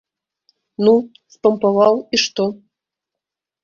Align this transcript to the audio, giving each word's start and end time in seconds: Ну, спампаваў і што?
Ну, 0.85 0.93
спампаваў 1.37 1.95
і 2.15 2.25
што? 2.27 2.43